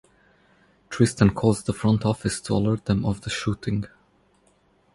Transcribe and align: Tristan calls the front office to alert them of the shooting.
Tristan 0.89 1.29
calls 1.29 1.61
the 1.61 1.73
front 1.73 2.07
office 2.07 2.41
to 2.41 2.55
alert 2.55 2.85
them 2.85 3.05
of 3.05 3.21
the 3.21 3.29
shooting. 3.29 3.85